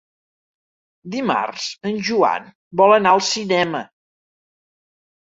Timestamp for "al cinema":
3.17-3.83